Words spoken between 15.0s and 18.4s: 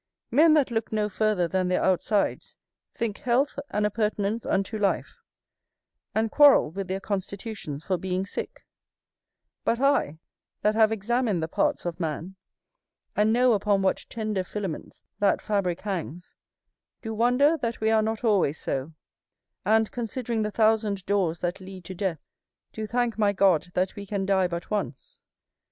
that fabrick hangs, do wonder that we are not